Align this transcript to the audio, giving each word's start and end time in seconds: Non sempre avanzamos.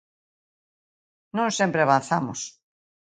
Non 1.37 1.49
sempre 1.59 1.81
avanzamos. 1.83 2.39